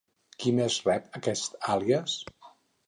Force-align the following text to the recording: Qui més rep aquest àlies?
Qui 0.43 0.53
més 0.59 0.79
rep 0.89 1.21
aquest 1.21 1.61
àlies? 1.77 2.21